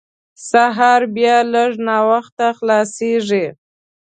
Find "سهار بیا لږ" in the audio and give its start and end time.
0.49-1.71